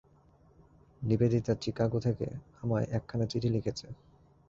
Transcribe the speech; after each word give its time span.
Nivedita 1.01 1.53
Chicago 1.55 1.99
থেকে 1.99 2.27
আমায় 2.61 2.87
একখানি 2.91 3.25
চিঠি 3.31 3.49
লিখেছে। 3.49 3.87